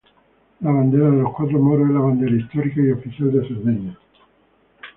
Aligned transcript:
La 0.61 0.71
bandera 0.71 1.11
de 1.11 1.17
los 1.21 1.31
Cuatro 1.31 1.59
Moros 1.59 1.87
es 1.87 1.93
la 1.93 1.99
bandera 2.01 2.31
histórica 2.35 2.81
y 2.81 2.89
oficial 2.89 3.33
de 3.33 3.47
Cerdeña. 3.47 3.97